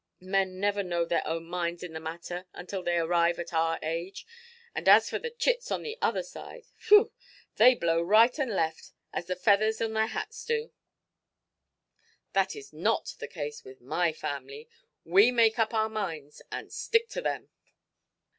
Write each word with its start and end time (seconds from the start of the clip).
Men 0.23 0.59
never 0.59 0.81
know 0.81 1.05
their 1.05 1.21
own 1.27 1.45
minds 1.45 1.83
in 1.83 1.93
the 1.93 1.99
matter 1.99 2.47
until 2.53 2.81
they 2.81 2.97
arrive 2.97 3.37
at 3.37 3.53
our 3.53 3.77
age. 3.83 4.25
And 4.73 4.89
as 4.89 5.07
for 5.07 5.19
the 5.19 5.29
chits 5.29 5.69
on 5.69 5.83
the 5.83 5.95
other 6.01 6.23
side—whew, 6.23 7.11
they 7.57 7.75
blow 7.75 8.01
right 8.01 8.39
and 8.39 8.49
left, 8.49 8.93
as 9.13 9.27
the 9.27 9.35
feathers 9.35 9.79
on 9.79 9.93
their 9.93 10.07
hats 10.07 10.43
do". 10.43 10.71
"That 12.33 12.55
is 12.55 12.73
not 12.73 13.13
the 13.19 13.27
case 13.27 13.63
with 13.63 13.79
my 13.79 14.11
family. 14.11 14.67
We 15.03 15.29
make 15.29 15.59
up 15.59 15.71
our 15.71 15.87
minds, 15.89 16.41
and 16.51 16.73
stick 16.73 17.07
to 17.09 17.21
them". 17.21 17.49